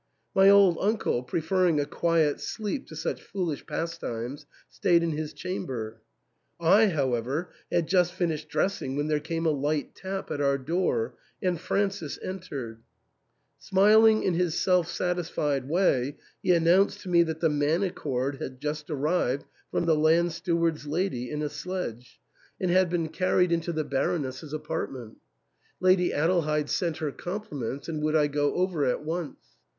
[0.33, 6.01] My old uncle, preferring a quiet sleep to such foolish pastimes, stayed in his chamber.
[6.59, 11.13] I, however, had just finished dressing when there came a light tap at our door,
[11.39, 12.81] and Francis entered.
[13.59, 18.89] Smiling in his self satisfied way, he announced to me that the manichord had just
[18.89, 22.19] arrived from the land steward's lady in a sledge,
[22.59, 24.17] and had been carried into 344 ^^^ ENTAIL.
[24.17, 25.21] the Baroness's apartments.
[25.79, 29.37] Lady Adelheid sent her compliments and would I go over at once.